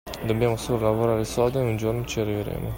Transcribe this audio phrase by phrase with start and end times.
[0.25, 2.69] Dobbiamo solo lavorare sodo e un giorno ci arriveremo.